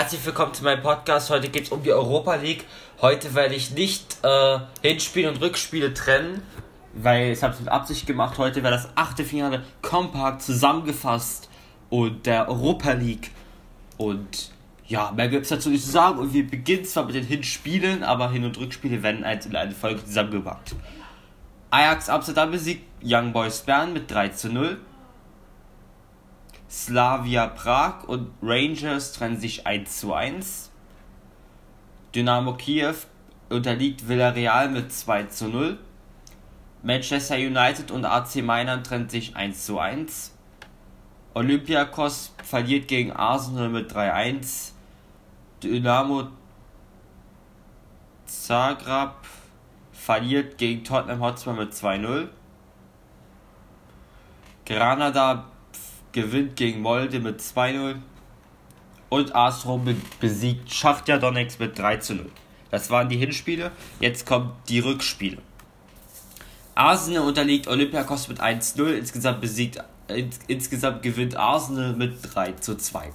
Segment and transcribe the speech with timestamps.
[0.00, 1.28] herzlich willkommen zu meinem Podcast.
[1.28, 2.64] Heute geht es um die Europa League.
[3.02, 6.42] Heute werde ich nicht äh, Hinspiele und Rückspiele trennen,
[6.94, 8.38] weil ich habe es mit Absicht gemacht.
[8.38, 11.50] Heute wäre das achte Finale kompakt zusammengefasst
[11.90, 13.30] und der Europa League.
[13.98, 14.52] Und
[14.86, 16.18] ja, mehr gibt es dazu nicht zu sagen.
[16.18, 19.72] Und wir beginnen zwar mit den Hinspielen, aber Hin- und Rückspiele werden als in eine
[19.72, 20.76] Folge zusammengepackt.
[21.68, 24.78] Ajax Amsterdam besiegt Young Boys Bern mit 3 zu 0.
[26.70, 30.70] Slavia Prag und Rangers trennen sich 1 zu 1.
[32.14, 32.94] Dynamo Kiew
[33.48, 35.78] unterliegt Villarreal mit 2 zu 0.
[36.84, 40.32] Manchester United und AC Mailand trennen sich 1 zu 1.
[41.34, 44.70] Olympiakos verliert gegen Arsenal mit 3-1.
[45.64, 46.28] Dynamo
[48.26, 49.14] Zagreb
[49.90, 52.28] verliert gegen Tottenham Hotspur mit 2-0.
[54.64, 55.46] Granada
[56.12, 57.96] gewinnt gegen Molde mit 2-0
[59.08, 59.80] und Astro
[60.20, 62.30] besiegt Schachtja Donetsk mit 3 0.
[62.70, 65.38] Das waren die Hinspiele, jetzt kommen die Rückspiele.
[66.74, 73.12] Arsenal unterliegt Olympiakos mit 1-0, insgesamt besiegt ins, insgesamt gewinnt Arsenal mit 3 2.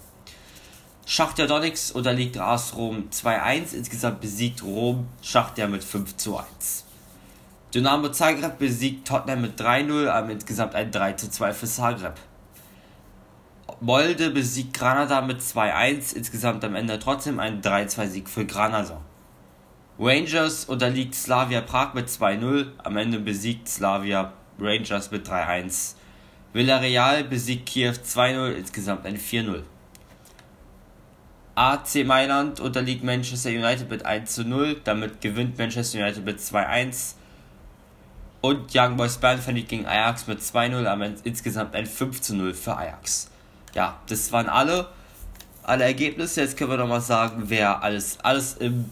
[1.07, 6.85] Schachtja Donetsk unterliegt AS Rom 2-1, insgesamt besiegt Rom Schachtja mit 5 1.
[7.73, 12.15] Dynamo Zagreb besiegt Tottenham mit 3-0, aber insgesamt ein 3 2 für Zagreb.
[13.81, 19.01] Molde besiegt Granada mit 2-1, insgesamt am Ende trotzdem ein 3-2-Sieg für Granada.
[19.99, 25.95] Rangers unterliegt Slavia Prag mit 2-0, am Ende besiegt Slavia Rangers mit 3-1.
[26.53, 29.63] Villarreal besiegt Kiew 2-0, insgesamt ein 4-0.
[31.55, 37.15] AC Mailand unterliegt Manchester United mit 1-0, damit gewinnt Manchester United mit 2-1.
[38.41, 43.29] Und Young Boys Bern verliert gegen Ajax mit 2-0, aber insgesamt ein 5-0 für Ajax
[43.75, 44.87] ja, das waren alle,
[45.61, 46.41] alle Ergebnisse.
[46.41, 48.89] Jetzt können wir nochmal sagen, wer alles, alles im,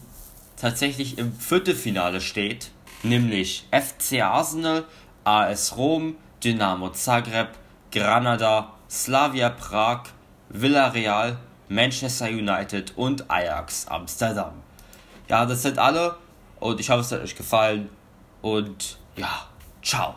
[0.56, 2.70] tatsächlich im Viertelfinale steht.
[3.02, 4.84] Nämlich FC Arsenal,
[5.24, 7.48] AS Rom, Dynamo Zagreb,
[7.90, 10.04] Granada, Slavia Prag,
[10.50, 14.52] Villarreal, Manchester United und Ajax Amsterdam.
[15.28, 16.16] Ja, das sind alle
[16.60, 17.88] und ich hoffe, es hat euch gefallen
[18.42, 19.46] und ja,
[19.82, 20.14] ciao.